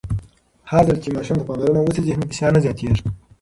هرځل 0.69 0.97
چې 1.03 1.09
ماشوم 1.15 1.37
ته 1.39 1.45
پاملرنه 1.47 1.81
وشي، 1.81 2.01
ذهني 2.07 2.25
فشار 2.31 2.51
نه 2.55 2.59
زیاتېږي. 2.65 3.03